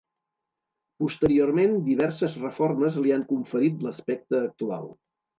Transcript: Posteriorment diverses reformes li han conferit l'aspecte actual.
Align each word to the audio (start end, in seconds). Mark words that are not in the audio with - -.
Posteriorment 1.01 1.75
diverses 1.89 2.37
reformes 2.43 2.97
li 3.03 3.13
han 3.17 3.25
conferit 3.33 3.85
l'aspecte 3.89 4.41
actual. 4.47 4.89